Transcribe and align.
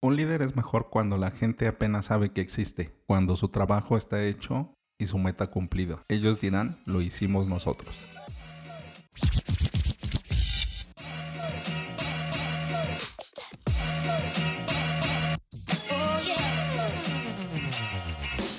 Un 0.00 0.14
líder 0.14 0.42
es 0.42 0.54
mejor 0.54 0.90
cuando 0.90 1.16
la 1.16 1.32
gente 1.32 1.66
apenas 1.66 2.06
sabe 2.06 2.30
que 2.30 2.40
existe, 2.40 2.94
cuando 3.08 3.34
su 3.34 3.48
trabajo 3.48 3.96
está 3.96 4.22
hecho 4.24 4.72
y 4.96 5.08
su 5.08 5.18
meta 5.18 5.48
cumplido. 5.48 6.02
Ellos 6.06 6.38
dirán, 6.38 6.80
lo 6.86 7.00
hicimos 7.00 7.48
nosotros. 7.48 7.96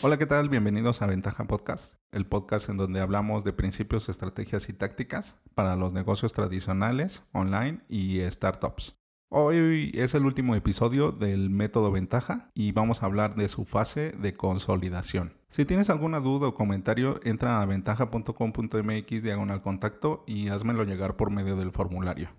Hola, 0.01 0.17
¿qué 0.17 0.25
tal? 0.25 0.49
Bienvenidos 0.49 1.01
a 1.01 1.07
Ventaja 1.07 1.45
Podcast, 1.45 1.95
el 2.11 2.25
podcast 2.25 2.67
en 2.67 2.75
donde 2.75 2.99
hablamos 2.99 3.45
de 3.45 3.53
principios, 3.53 4.09
estrategias 4.09 4.67
y 4.67 4.73
tácticas 4.73 5.37
para 5.55 5.77
los 5.77 5.93
negocios 5.93 6.33
tradicionales, 6.33 7.23
online 7.31 7.79
y 7.87 8.19
startups. 8.29 8.98
Hoy 9.31 9.91
es 9.93 10.15
el 10.15 10.25
último 10.25 10.55
episodio 10.55 11.11
del 11.11 11.51
método 11.51 11.91
ventaja 11.91 12.49
y 12.55 12.71
vamos 12.71 13.03
a 13.03 13.05
hablar 13.05 13.35
de 13.35 13.47
su 13.47 13.63
fase 13.63 14.11
de 14.13 14.33
consolidación. 14.33 15.33
Si 15.49 15.65
tienes 15.65 15.91
alguna 15.91 16.19
duda 16.19 16.47
o 16.47 16.55
comentario, 16.55 17.19
entra 17.23 17.61
a 17.61 17.65
ventaja.com.mx 17.67 19.23
diagonal 19.23 19.61
contacto 19.61 20.23
y 20.25 20.47
házmelo 20.47 20.83
llegar 20.83 21.15
por 21.15 21.29
medio 21.29 21.57
del 21.57 21.71
formulario. 21.71 22.31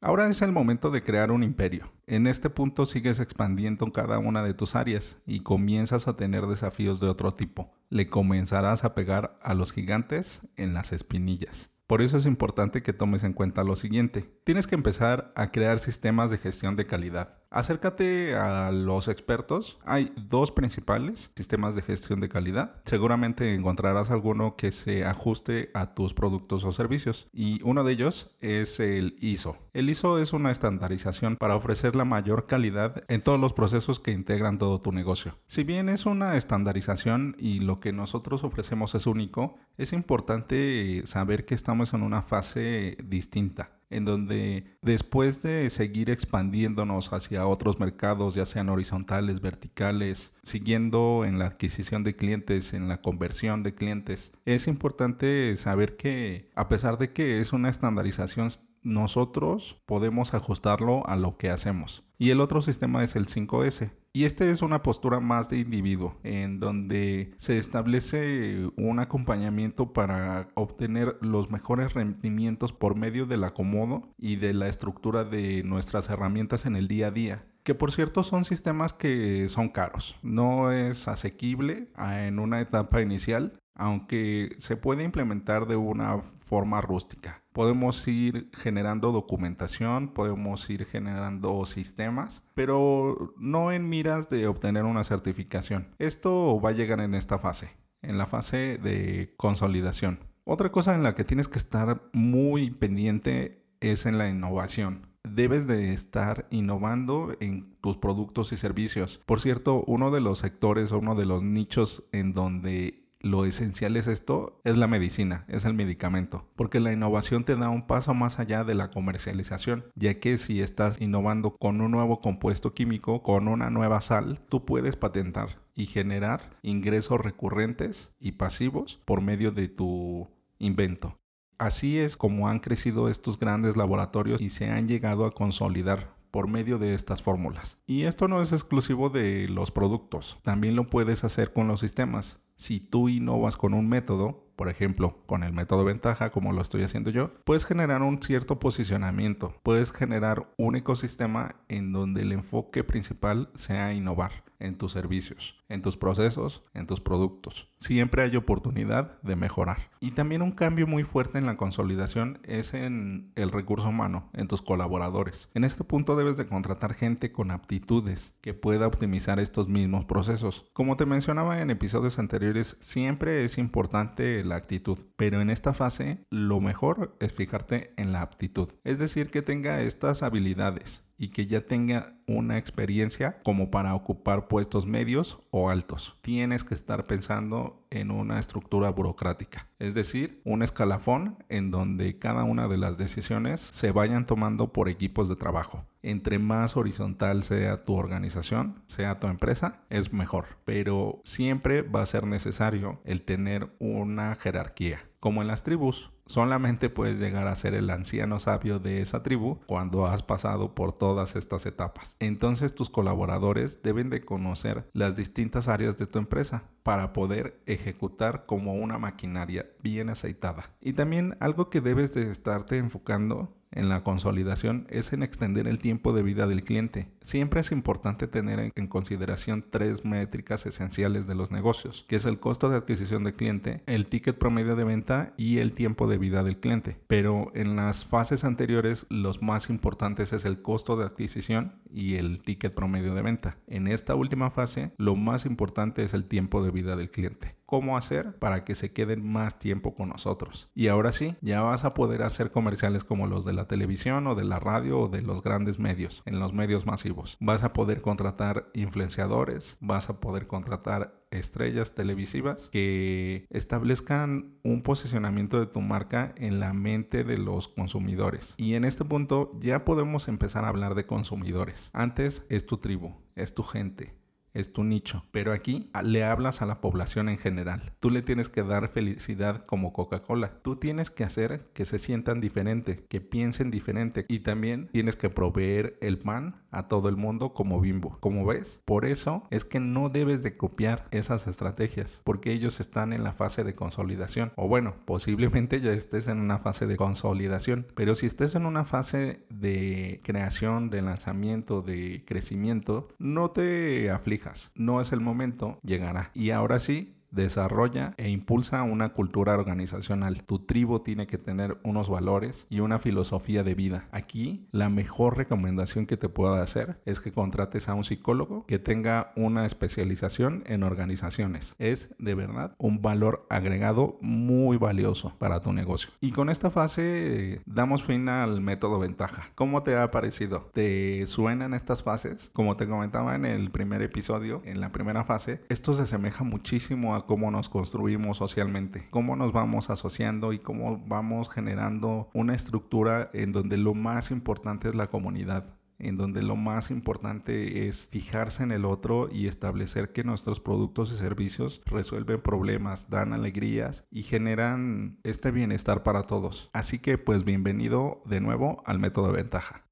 Ahora 0.00 0.28
es 0.28 0.40
el 0.40 0.52
momento 0.52 0.92
de 0.92 1.02
crear 1.02 1.32
un 1.32 1.42
imperio. 1.42 1.90
En 2.10 2.26
este 2.26 2.50
punto 2.50 2.86
sigues 2.86 3.20
expandiendo 3.20 3.92
cada 3.92 4.18
una 4.18 4.42
de 4.42 4.52
tus 4.52 4.74
áreas 4.74 5.18
y 5.26 5.44
comienzas 5.44 6.08
a 6.08 6.16
tener 6.16 6.48
desafíos 6.48 6.98
de 6.98 7.06
otro 7.06 7.30
tipo. 7.30 7.70
Le 7.88 8.08
comenzarás 8.08 8.82
a 8.82 8.96
pegar 8.96 9.38
a 9.42 9.54
los 9.54 9.70
gigantes 9.70 10.40
en 10.56 10.74
las 10.74 10.90
espinillas. 10.90 11.70
Por 11.86 12.02
eso 12.02 12.16
es 12.16 12.24
importante 12.24 12.84
que 12.84 12.92
tomes 12.92 13.24
en 13.24 13.32
cuenta 13.32 13.64
lo 13.64 13.74
siguiente. 13.74 14.22
Tienes 14.44 14.68
que 14.68 14.76
empezar 14.76 15.32
a 15.34 15.50
crear 15.50 15.80
sistemas 15.80 16.30
de 16.30 16.38
gestión 16.38 16.76
de 16.76 16.86
calidad. 16.86 17.40
Acércate 17.50 18.36
a 18.36 18.70
los 18.70 19.08
expertos. 19.08 19.80
Hay 19.84 20.12
dos 20.16 20.52
principales 20.52 21.32
sistemas 21.34 21.74
de 21.74 21.82
gestión 21.82 22.20
de 22.20 22.28
calidad. 22.28 22.80
Seguramente 22.84 23.56
encontrarás 23.56 24.12
alguno 24.12 24.54
que 24.54 24.70
se 24.70 25.04
ajuste 25.04 25.72
a 25.74 25.92
tus 25.92 26.14
productos 26.14 26.62
o 26.62 26.70
servicios. 26.70 27.26
Y 27.32 27.60
uno 27.64 27.82
de 27.82 27.92
ellos 27.92 28.30
es 28.38 28.78
el 28.78 29.16
ISO. 29.18 29.58
El 29.72 29.90
ISO 29.90 30.20
es 30.20 30.32
una 30.32 30.52
estandarización 30.52 31.34
para 31.34 31.56
ofrecer 31.56 31.96
la 32.00 32.06
mayor 32.06 32.46
calidad 32.46 33.04
en 33.08 33.20
todos 33.20 33.38
los 33.38 33.52
procesos 33.52 34.00
que 34.00 34.10
integran 34.10 34.56
todo 34.56 34.80
tu 34.80 34.90
negocio. 34.90 35.36
Si 35.46 35.64
bien 35.64 35.90
es 35.90 36.06
una 36.06 36.34
estandarización 36.34 37.36
y 37.38 37.60
lo 37.60 37.78
que 37.78 37.92
nosotros 37.92 38.42
ofrecemos 38.42 38.94
es 38.94 39.06
único, 39.06 39.56
es 39.76 39.92
importante 39.92 41.02
saber 41.04 41.44
que 41.44 41.54
estamos 41.54 41.92
en 41.92 42.02
una 42.02 42.22
fase 42.22 42.96
distinta 43.04 43.72
en 43.90 44.04
donde 44.04 44.64
después 44.82 45.42
de 45.42 45.68
seguir 45.68 46.10
expandiéndonos 46.10 47.12
hacia 47.12 47.46
otros 47.46 47.80
mercados, 47.80 48.36
ya 48.36 48.46
sean 48.46 48.68
horizontales, 48.68 49.40
verticales, 49.40 50.32
siguiendo 50.42 51.24
en 51.26 51.40
la 51.40 51.46
adquisición 51.46 52.04
de 52.04 52.14
clientes, 52.14 52.72
en 52.72 52.86
la 52.86 53.02
conversión 53.02 53.64
de 53.64 53.74
clientes, 53.74 54.32
es 54.44 54.68
importante 54.68 55.56
saber 55.56 55.96
que 55.96 56.50
a 56.54 56.68
pesar 56.68 56.98
de 56.98 57.12
que 57.12 57.40
es 57.40 57.52
una 57.52 57.68
estandarización, 57.68 58.48
nosotros 58.82 59.80
podemos 59.86 60.34
ajustarlo 60.34 61.06
a 61.06 61.16
lo 61.16 61.36
que 61.36 61.50
hacemos. 61.50 62.04
Y 62.18 62.30
el 62.30 62.40
otro 62.40 62.60
sistema 62.60 63.02
es 63.02 63.16
el 63.16 63.26
5S. 63.26 63.92
Y 64.12 64.24
este 64.24 64.50
es 64.50 64.60
una 64.60 64.82
postura 64.82 65.20
más 65.20 65.48
de 65.48 65.58
individuo, 65.58 66.18
en 66.22 66.60
donde 66.60 67.32
se 67.36 67.58
establece 67.58 68.68
un 68.76 68.98
acompañamiento 68.98 69.92
para 69.92 70.48
obtener 70.54 71.16
los 71.20 71.50
mejores 71.50 71.94
rendimientos 71.94 72.72
por 72.72 72.96
medio 72.96 73.24
del 73.26 73.44
acomodo 73.44 74.12
y 74.18 74.36
de 74.36 74.52
la 74.52 74.68
estructura 74.68 75.24
de 75.24 75.62
nuestras 75.62 76.10
herramientas 76.10 76.66
en 76.66 76.76
el 76.76 76.88
día 76.88 77.08
a 77.08 77.10
día 77.10 77.46
que 77.62 77.74
por 77.74 77.92
cierto 77.92 78.22
son 78.22 78.44
sistemas 78.44 78.92
que 78.94 79.48
son 79.48 79.68
caros. 79.68 80.16
No 80.22 80.72
es 80.72 81.08
asequible 81.08 81.88
en 81.98 82.38
una 82.38 82.60
etapa 82.60 83.02
inicial, 83.02 83.60
aunque 83.74 84.54
se 84.58 84.76
puede 84.76 85.04
implementar 85.04 85.66
de 85.66 85.76
una 85.76 86.18
forma 86.18 86.80
rústica. 86.80 87.42
Podemos 87.60 88.08
ir 88.08 88.48
generando 88.54 89.12
documentación, 89.12 90.14
podemos 90.14 90.70
ir 90.70 90.86
generando 90.86 91.66
sistemas, 91.66 92.42
pero 92.54 93.34
no 93.36 93.70
en 93.70 93.86
miras 93.86 94.30
de 94.30 94.46
obtener 94.46 94.84
una 94.84 95.04
certificación. 95.04 95.94
Esto 95.98 96.58
va 96.58 96.70
a 96.70 96.72
llegar 96.72 97.00
en 97.00 97.14
esta 97.14 97.36
fase, 97.36 97.76
en 98.00 98.16
la 98.16 98.24
fase 98.24 98.78
de 98.82 99.34
consolidación. 99.36 100.20
Otra 100.44 100.72
cosa 100.72 100.94
en 100.94 101.02
la 101.02 101.14
que 101.14 101.24
tienes 101.24 101.48
que 101.48 101.58
estar 101.58 102.00
muy 102.14 102.70
pendiente 102.70 103.66
es 103.80 104.06
en 104.06 104.16
la 104.16 104.30
innovación 104.30 105.10
debes 105.22 105.66
de 105.66 105.92
estar 105.92 106.46
innovando 106.50 107.36
en 107.40 107.76
tus 107.82 107.98
productos 107.98 108.52
y 108.52 108.56
servicios. 108.56 109.20
Por 109.26 109.38
cierto, 109.42 109.84
uno 109.86 110.10
de 110.10 110.22
los 110.22 110.38
sectores 110.38 110.92
o 110.92 110.98
uno 110.98 111.14
de 111.14 111.26
los 111.26 111.42
nichos 111.42 112.04
en 112.12 112.32
donde 112.32 113.09
lo 113.20 113.44
esencial 113.44 113.96
es 113.96 114.06
esto, 114.06 114.60
es 114.64 114.78
la 114.78 114.86
medicina, 114.86 115.44
es 115.48 115.64
el 115.64 115.74
medicamento, 115.74 116.46
porque 116.56 116.80
la 116.80 116.92
innovación 116.92 117.44
te 117.44 117.56
da 117.56 117.68
un 117.68 117.86
paso 117.86 118.14
más 118.14 118.38
allá 118.38 118.64
de 118.64 118.74
la 118.74 118.90
comercialización, 118.90 119.84
ya 119.94 120.18
que 120.18 120.38
si 120.38 120.60
estás 120.60 121.00
innovando 121.00 121.56
con 121.56 121.80
un 121.80 121.90
nuevo 121.90 122.20
compuesto 122.20 122.72
químico, 122.72 123.22
con 123.22 123.48
una 123.48 123.70
nueva 123.70 124.00
sal, 124.00 124.40
tú 124.48 124.64
puedes 124.64 124.96
patentar 124.96 125.60
y 125.74 125.86
generar 125.86 126.58
ingresos 126.62 127.20
recurrentes 127.20 128.12
y 128.20 128.32
pasivos 128.32 129.00
por 129.04 129.20
medio 129.20 129.52
de 129.52 129.68
tu 129.68 130.28
invento. 130.58 131.16
Así 131.58 131.98
es 131.98 132.16
como 132.16 132.48
han 132.48 132.58
crecido 132.58 133.10
estos 133.10 133.38
grandes 133.38 133.76
laboratorios 133.76 134.40
y 134.40 134.48
se 134.48 134.70
han 134.70 134.88
llegado 134.88 135.26
a 135.26 135.32
consolidar 135.32 136.19
por 136.30 136.48
medio 136.48 136.78
de 136.78 136.94
estas 136.94 137.22
fórmulas. 137.22 137.78
Y 137.86 138.04
esto 138.04 138.28
no 138.28 138.42
es 138.42 138.52
exclusivo 138.52 139.10
de 139.10 139.48
los 139.48 139.70
productos, 139.70 140.38
también 140.42 140.76
lo 140.76 140.88
puedes 140.88 141.24
hacer 141.24 141.52
con 141.52 141.68
los 141.68 141.80
sistemas. 141.80 142.40
Si 142.56 142.78
tú 142.78 143.08
innovas 143.08 143.56
con 143.56 143.72
un 143.72 143.88
método, 143.88 144.50
por 144.54 144.68
ejemplo, 144.68 145.22
con 145.24 145.42
el 145.42 145.54
método 145.54 145.84
ventaja, 145.84 146.30
como 146.30 146.52
lo 146.52 146.60
estoy 146.60 146.82
haciendo 146.82 147.10
yo, 147.10 147.32
puedes 147.44 147.64
generar 147.64 148.02
un 148.02 148.22
cierto 148.22 148.58
posicionamiento, 148.58 149.54
puedes 149.62 149.92
generar 149.92 150.52
un 150.58 150.76
ecosistema 150.76 151.56
en 151.68 151.92
donde 151.92 152.20
el 152.20 152.32
enfoque 152.32 152.84
principal 152.84 153.50
sea 153.54 153.94
innovar 153.94 154.49
en 154.60 154.78
tus 154.78 154.92
servicios, 154.92 155.56
en 155.68 155.82
tus 155.82 155.96
procesos, 155.96 156.62
en 156.74 156.86
tus 156.86 157.00
productos. 157.00 157.68
Siempre 157.78 158.22
hay 158.22 158.36
oportunidad 158.36 159.20
de 159.22 159.36
mejorar. 159.36 159.90
Y 160.00 160.12
también 160.12 160.42
un 160.42 160.52
cambio 160.52 160.86
muy 160.86 161.02
fuerte 161.02 161.38
en 161.38 161.46
la 161.46 161.56
consolidación 161.56 162.38
es 162.44 162.74
en 162.74 163.32
el 163.34 163.50
recurso 163.50 163.88
humano, 163.88 164.30
en 164.32 164.48
tus 164.48 164.62
colaboradores. 164.62 165.48
En 165.54 165.64
este 165.64 165.84
punto 165.84 166.16
debes 166.16 166.36
de 166.36 166.46
contratar 166.46 166.94
gente 166.94 167.32
con 167.32 167.50
aptitudes 167.50 168.34
que 168.40 168.54
pueda 168.54 168.86
optimizar 168.86 169.40
estos 169.40 169.68
mismos 169.68 170.04
procesos. 170.04 170.70
Como 170.72 170.96
te 170.96 171.06
mencionaba 171.06 171.60
en 171.60 171.70
episodios 171.70 172.18
anteriores, 172.18 172.76
siempre 172.80 173.44
es 173.44 173.58
importante 173.58 174.44
la 174.44 174.56
actitud. 174.56 174.98
Pero 175.16 175.40
en 175.40 175.50
esta 175.50 175.74
fase, 175.74 176.24
lo 176.30 176.60
mejor 176.60 177.16
es 177.20 177.32
fijarte 177.32 177.94
en 177.96 178.12
la 178.12 178.22
aptitud. 178.22 178.68
Es 178.84 178.98
decir, 178.98 179.30
que 179.30 179.42
tenga 179.42 179.82
estas 179.82 180.22
habilidades 180.22 181.09
y 181.20 181.28
que 181.28 181.46
ya 181.46 181.66
tenga 181.66 182.14
una 182.26 182.56
experiencia 182.56 183.42
como 183.42 183.70
para 183.70 183.94
ocupar 183.94 184.48
puestos 184.48 184.86
medios 184.86 185.42
o 185.50 185.68
altos. 185.68 186.16
Tienes 186.22 186.64
que 186.64 186.72
estar 186.72 187.06
pensando 187.06 187.79
en 187.90 188.10
una 188.10 188.38
estructura 188.38 188.90
burocrática, 188.90 189.68
es 189.78 189.94
decir, 189.94 190.40
un 190.44 190.62
escalafón 190.62 191.44
en 191.48 191.70
donde 191.70 192.18
cada 192.18 192.44
una 192.44 192.68
de 192.68 192.78
las 192.78 192.98
decisiones 192.98 193.60
se 193.60 193.92
vayan 193.92 194.26
tomando 194.26 194.72
por 194.72 194.88
equipos 194.88 195.28
de 195.28 195.36
trabajo. 195.36 195.84
Entre 196.02 196.38
más 196.38 196.76
horizontal 196.76 197.42
sea 197.42 197.84
tu 197.84 197.94
organización, 197.94 198.82
sea 198.86 199.18
tu 199.18 199.26
empresa, 199.26 199.82
es 199.90 200.12
mejor, 200.12 200.46
pero 200.64 201.20
siempre 201.24 201.82
va 201.82 202.02
a 202.02 202.06
ser 202.06 202.26
necesario 202.26 203.00
el 203.04 203.22
tener 203.22 203.74
una 203.78 204.34
jerarquía. 204.34 205.00
Como 205.20 205.42
en 205.42 205.48
las 205.48 205.62
tribus, 205.62 206.10
solamente 206.24 206.88
puedes 206.88 207.18
llegar 207.18 207.46
a 207.46 207.54
ser 207.54 207.74
el 207.74 207.90
anciano 207.90 208.38
sabio 208.38 208.78
de 208.78 209.02
esa 209.02 209.22
tribu 209.22 209.58
cuando 209.66 210.06
has 210.06 210.22
pasado 210.22 210.74
por 210.74 210.96
todas 210.96 211.36
estas 211.36 211.66
etapas. 211.66 212.16
Entonces 212.20 212.74
tus 212.74 212.88
colaboradores 212.88 213.82
deben 213.82 214.08
de 214.08 214.22
conocer 214.22 214.88
las 214.94 215.16
distintas 215.16 215.68
áreas 215.68 215.98
de 215.98 216.06
tu 216.06 216.18
empresa 216.18 216.62
para 216.82 217.12
poder 217.12 217.60
ejecutar 217.80 218.46
como 218.46 218.74
una 218.74 218.98
maquinaria 218.98 219.66
bien 219.82 220.10
aceitada. 220.10 220.70
Y 220.80 220.92
también 220.92 221.36
algo 221.40 221.70
que 221.70 221.80
debes 221.80 222.14
de 222.14 222.30
estarte 222.30 222.76
enfocando 222.76 223.56
en 223.72 223.88
la 223.88 224.02
consolidación 224.02 224.86
es 224.90 225.12
en 225.12 225.22
extender 225.22 225.68
el 225.68 225.78
tiempo 225.78 226.12
de 226.12 226.22
vida 226.22 226.46
del 226.46 226.64
cliente. 226.64 227.08
Siempre 227.20 227.60
es 227.60 227.72
importante 227.72 228.26
tener 228.26 228.72
en 228.74 228.86
consideración 228.88 229.64
tres 229.70 230.04
métricas 230.04 230.66
esenciales 230.66 231.26
de 231.26 231.34
los 231.34 231.50
negocios, 231.50 232.04
que 232.08 232.16
es 232.16 232.24
el 232.24 232.40
costo 232.40 232.68
de 232.68 232.76
adquisición 232.76 233.24
del 233.24 233.34
cliente, 233.34 233.82
el 233.86 234.06
ticket 234.06 234.38
promedio 234.38 234.76
de 234.76 234.84
venta 234.84 235.34
y 235.36 235.58
el 235.58 235.72
tiempo 235.72 236.08
de 236.08 236.18
vida 236.18 236.42
del 236.42 236.58
cliente. 236.58 236.98
Pero 237.06 237.52
en 237.54 237.76
las 237.76 238.04
fases 238.04 238.44
anteriores 238.44 239.06
los 239.08 239.42
más 239.42 239.70
importantes 239.70 240.32
es 240.32 240.44
el 240.44 240.62
costo 240.62 240.96
de 240.96 241.04
adquisición 241.04 241.79
y 241.92 242.16
el 242.16 242.42
ticket 242.42 242.74
promedio 242.74 243.14
de 243.14 243.22
venta. 243.22 243.58
En 243.66 243.86
esta 243.86 244.14
última 244.14 244.50
fase 244.50 244.92
lo 244.96 245.16
más 245.16 245.46
importante 245.46 246.02
es 246.02 246.14
el 246.14 246.24
tiempo 246.26 246.62
de 246.62 246.70
vida 246.70 246.96
del 246.96 247.10
cliente. 247.10 247.56
cómo 247.70 247.96
hacer 247.96 248.36
para 248.40 248.64
que 248.64 248.74
se 248.74 248.92
queden 248.92 249.24
más 249.32 249.60
tiempo 249.60 249.94
con 249.94 250.08
nosotros. 250.08 250.68
Y 250.74 250.88
ahora 250.88 251.12
sí, 251.12 251.36
ya 251.40 251.60
vas 251.60 251.84
a 251.84 251.94
poder 251.94 252.24
hacer 252.24 252.50
comerciales 252.50 253.04
como 253.04 253.28
los 253.28 253.44
de 253.44 253.52
la 253.52 253.68
televisión 253.68 254.26
o 254.26 254.34
de 254.34 254.42
la 254.42 254.58
radio 254.58 255.02
o 255.02 255.08
de 255.08 255.22
los 255.22 255.40
grandes 255.44 255.78
medios, 255.78 256.22
en 256.26 256.40
los 256.40 256.52
medios 256.52 256.84
masivos. 256.84 257.36
Vas 257.38 257.62
a 257.62 257.72
poder 257.72 258.00
contratar 258.02 258.70
influenciadores, 258.74 259.76
vas 259.80 260.10
a 260.10 260.18
poder 260.18 260.48
contratar 260.48 261.19
estrellas 261.30 261.94
televisivas 261.94 262.68
que 262.70 263.46
establezcan 263.50 264.54
un 264.62 264.82
posicionamiento 264.82 265.60
de 265.60 265.66
tu 265.66 265.80
marca 265.80 266.34
en 266.36 266.60
la 266.60 266.72
mente 266.72 267.24
de 267.24 267.38
los 267.38 267.68
consumidores. 267.68 268.54
Y 268.56 268.74
en 268.74 268.84
este 268.84 269.04
punto 269.04 269.52
ya 269.60 269.84
podemos 269.84 270.28
empezar 270.28 270.64
a 270.64 270.68
hablar 270.68 270.94
de 270.94 271.06
consumidores. 271.06 271.90
Antes 271.92 272.44
es 272.48 272.66
tu 272.66 272.78
tribu, 272.78 273.14
es 273.36 273.54
tu 273.54 273.62
gente, 273.62 274.14
es 274.54 274.72
tu 274.72 274.84
nicho. 274.84 275.24
Pero 275.30 275.52
aquí 275.52 275.90
le 276.02 276.24
hablas 276.24 276.62
a 276.62 276.66
la 276.66 276.80
población 276.80 277.28
en 277.28 277.38
general. 277.38 277.92
Tú 278.00 278.10
le 278.10 278.22
tienes 278.22 278.48
que 278.48 278.62
dar 278.62 278.88
felicidad 278.88 279.64
como 279.66 279.92
Coca-Cola. 279.92 280.60
Tú 280.62 280.76
tienes 280.76 281.10
que 281.10 281.24
hacer 281.24 281.60
que 281.72 281.84
se 281.84 281.98
sientan 281.98 282.40
diferente, 282.40 283.04
que 283.08 283.20
piensen 283.20 283.70
diferente. 283.70 284.26
Y 284.28 284.40
también 284.40 284.88
tienes 284.92 285.16
que 285.16 285.30
proveer 285.30 285.96
el 286.00 286.18
pan 286.18 286.62
a 286.70 286.88
todo 286.88 287.08
el 287.08 287.16
mundo 287.16 287.52
como 287.52 287.80
bimbo. 287.80 288.18
Como 288.20 288.44
ves, 288.44 288.80
por 288.84 289.04
eso 289.04 289.46
es 289.50 289.64
que 289.64 289.80
no 289.80 290.08
debes 290.08 290.42
de 290.42 290.56
copiar 290.56 291.06
esas 291.10 291.46
estrategias, 291.46 292.20
porque 292.24 292.52
ellos 292.52 292.80
están 292.80 293.12
en 293.12 293.24
la 293.24 293.32
fase 293.32 293.64
de 293.64 293.74
consolidación. 293.74 294.52
O 294.56 294.68
bueno, 294.68 294.94
posiblemente 295.04 295.80
ya 295.80 295.92
estés 295.92 296.28
en 296.28 296.40
una 296.40 296.58
fase 296.58 296.86
de 296.86 296.96
consolidación. 296.96 297.86
Pero 297.94 298.14
si 298.14 298.26
estés 298.26 298.54
en 298.54 298.66
una 298.66 298.84
fase 298.84 299.44
de 299.50 300.20
creación, 300.22 300.90
de 300.90 301.02
lanzamiento, 301.02 301.82
de 301.82 302.24
crecimiento, 302.26 303.08
no 303.18 303.50
te 303.50 304.10
aflijas 304.10 304.39
no 304.74 305.00
es 305.00 305.12
el 305.12 305.20
momento, 305.20 305.78
llegará. 305.82 306.30
Y 306.34 306.50
ahora 306.50 306.80
sí, 306.80 307.19
desarrolla 307.30 308.14
e 308.16 308.28
impulsa 308.28 308.82
una 308.82 309.10
cultura 309.10 309.54
organizacional. 309.54 310.42
Tu 310.44 310.60
tribu 310.60 311.00
tiene 311.00 311.26
que 311.26 311.38
tener 311.38 311.78
unos 311.82 312.08
valores 312.08 312.66
y 312.68 312.80
una 312.80 312.98
filosofía 312.98 313.62
de 313.62 313.74
vida. 313.74 314.08
Aquí 314.12 314.68
la 314.72 314.88
mejor 314.88 315.36
recomendación 315.36 316.06
que 316.06 316.16
te 316.16 316.28
puedo 316.28 316.54
hacer 316.54 317.00
es 317.04 317.20
que 317.20 317.32
contrates 317.32 317.88
a 317.88 317.94
un 317.94 318.04
psicólogo 318.04 318.64
que 318.66 318.78
tenga 318.78 319.32
una 319.36 319.66
especialización 319.66 320.62
en 320.66 320.82
organizaciones. 320.82 321.74
Es 321.78 322.10
de 322.18 322.34
verdad 322.34 322.74
un 322.78 323.02
valor 323.02 323.46
agregado 323.50 324.18
muy 324.20 324.76
valioso 324.76 325.34
para 325.38 325.60
tu 325.60 325.72
negocio. 325.72 326.10
Y 326.20 326.32
con 326.32 326.50
esta 326.50 326.70
fase 326.70 327.60
damos 327.66 328.02
fin 328.02 328.28
al 328.28 328.60
método 328.60 328.98
ventaja. 328.98 329.50
¿Cómo 329.54 329.82
te 329.82 329.96
ha 329.96 330.08
parecido? 330.08 330.70
¿Te 330.72 331.26
suenan 331.26 331.74
estas 331.74 332.02
fases? 332.02 332.50
Como 332.52 332.76
te 332.76 332.86
comentaba 332.86 333.34
en 333.34 333.44
el 333.44 333.70
primer 333.70 334.02
episodio, 334.02 334.62
en 334.64 334.80
la 334.80 334.92
primera 334.92 335.24
fase, 335.24 335.60
esto 335.68 335.92
se 335.92 336.02
asemeja 336.02 336.44
muchísimo 336.44 337.14
cómo 337.26 337.50
nos 337.50 337.68
construimos 337.68 338.38
socialmente, 338.38 339.06
cómo 339.10 339.36
nos 339.36 339.52
vamos 339.52 339.90
asociando 339.90 340.52
y 340.52 340.58
cómo 340.58 340.98
vamos 341.06 341.48
generando 341.50 342.28
una 342.34 342.54
estructura 342.54 343.28
en 343.32 343.52
donde 343.52 343.76
lo 343.76 343.94
más 343.94 344.30
importante 344.30 344.88
es 344.88 344.94
la 344.94 345.08
comunidad 345.08 345.80
en 346.00 346.16
donde 346.16 346.42
lo 346.42 346.56
más 346.56 346.90
importante 346.90 347.86
es 347.86 348.08
fijarse 348.10 348.62
en 348.62 348.72
el 348.72 348.84
otro 348.84 349.28
y 349.30 349.46
establecer 349.46 350.12
que 350.12 350.24
nuestros 350.24 350.60
productos 350.60 351.12
y 351.12 351.16
servicios 351.16 351.82
resuelven 351.86 352.40
problemas, 352.40 353.08
dan 353.10 353.32
alegrías 353.32 354.04
y 354.10 354.22
generan 354.22 355.18
este 355.22 355.50
bienestar 355.50 356.02
para 356.02 356.24
todos. 356.24 356.70
Así 356.72 356.98
que 356.98 357.18
pues 357.18 357.44
bienvenido 357.44 358.22
de 358.24 358.40
nuevo 358.40 358.82
al 358.86 358.98
método 358.98 359.28
de 359.28 359.34
ventaja. 359.34 359.86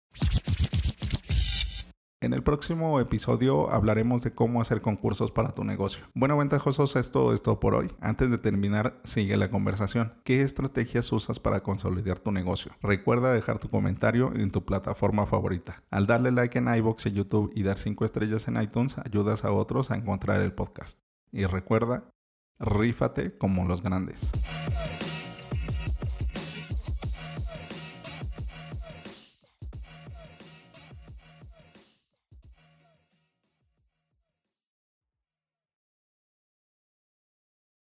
En 2.20 2.32
el 2.32 2.42
próximo 2.42 2.98
episodio 2.98 3.70
hablaremos 3.70 4.24
de 4.24 4.32
cómo 4.32 4.60
hacer 4.60 4.80
concursos 4.80 5.30
para 5.30 5.54
tu 5.54 5.62
negocio. 5.62 6.04
Bueno, 6.14 6.36
ventajosos, 6.36 6.96
esto 6.96 7.32
es 7.32 7.42
todo 7.42 7.60
por 7.60 7.76
hoy. 7.76 7.92
Antes 8.00 8.28
de 8.32 8.38
terminar, 8.38 9.00
sigue 9.04 9.36
la 9.36 9.52
conversación. 9.52 10.14
¿Qué 10.24 10.42
estrategias 10.42 11.12
usas 11.12 11.38
para 11.38 11.62
consolidar 11.62 12.18
tu 12.18 12.32
negocio? 12.32 12.72
Recuerda 12.82 13.32
dejar 13.32 13.60
tu 13.60 13.68
comentario 13.68 14.32
en 14.34 14.50
tu 14.50 14.64
plataforma 14.64 15.26
favorita. 15.26 15.84
Al 15.92 16.08
darle 16.08 16.32
like 16.32 16.58
en 16.58 16.74
iBox 16.74 17.06
y 17.06 17.12
YouTube 17.12 17.52
y 17.54 17.62
dar 17.62 17.78
5 17.78 18.04
estrellas 18.04 18.48
en 18.48 18.60
iTunes, 18.60 18.98
ayudas 18.98 19.44
a 19.44 19.52
otros 19.52 19.92
a 19.92 19.94
encontrar 19.94 20.40
el 20.40 20.52
podcast. 20.52 20.98
Y 21.30 21.44
recuerda, 21.44 22.10
rífate 22.58 23.38
como 23.38 23.64
los 23.64 23.80
grandes. 23.80 24.32